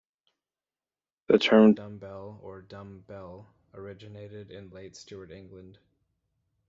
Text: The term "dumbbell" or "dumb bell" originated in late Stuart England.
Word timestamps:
The 1.27 1.37
term 1.37 1.75
"dumbbell" 1.75 2.39
or 2.41 2.63
"dumb 2.63 3.01
bell" 3.05 3.53
originated 3.75 4.49
in 4.49 4.71
late 4.71 4.95
Stuart 4.95 5.29
England. 5.29 5.77